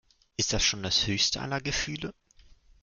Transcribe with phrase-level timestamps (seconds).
[0.35, 2.15] Ist das schon das höchste aller Gefühle?